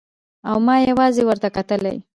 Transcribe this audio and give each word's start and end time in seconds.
او 0.49 0.55
ما 0.65 0.75
يوازې 0.89 1.23
ورته 1.25 1.47
کتلای. 1.57 1.97